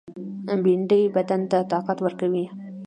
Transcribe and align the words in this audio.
بېنډۍ 0.63 1.03
بدن 1.15 1.41
ته 1.51 1.57
طاقت 1.71 1.97
ورکوي 2.01 2.45